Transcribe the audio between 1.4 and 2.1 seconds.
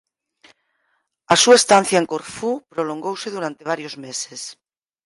súa estancia en